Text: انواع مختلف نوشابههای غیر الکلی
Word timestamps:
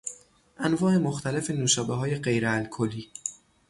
انواع 0.59 0.97
مختلف 0.97 1.51
نوشابههای 1.51 2.15
غیر 2.15 2.47
الکلی 2.47 3.09